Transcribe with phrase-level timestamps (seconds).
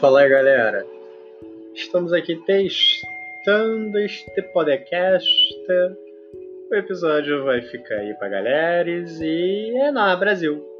[0.00, 0.86] Fala galera,
[1.74, 5.26] estamos aqui testando este podcast.
[6.70, 10.75] O episódio vai ficar aí pra galera e é na Brasil.